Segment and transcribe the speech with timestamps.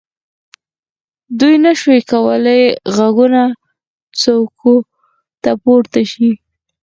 [1.39, 2.63] دوی نه شوای کولای
[2.95, 3.43] غرونو
[4.19, 4.73] څوکو
[5.43, 6.29] ته پورته شي.